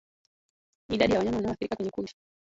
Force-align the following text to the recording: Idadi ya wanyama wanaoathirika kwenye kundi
Idadi 0.93 1.13
ya 1.13 1.17
wanyama 1.19 1.37
wanaoathirika 1.37 1.75
kwenye 1.75 1.91
kundi 1.91 2.11